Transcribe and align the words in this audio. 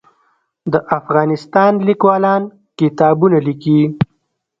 د 0.71 0.73
افغانستان 0.97 1.71
لیکوالان 1.87 2.41
کتابونه 2.79 3.37
لیکي 3.47 3.81